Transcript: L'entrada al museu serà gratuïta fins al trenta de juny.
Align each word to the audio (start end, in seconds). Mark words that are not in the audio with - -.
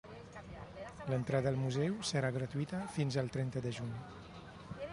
L'entrada 1.09 1.51
al 1.53 1.59
museu 1.65 1.99
serà 2.11 2.31
gratuïta 2.37 2.79
fins 2.97 3.19
al 3.23 3.31
trenta 3.37 3.63
de 3.67 3.75
juny. 3.81 3.93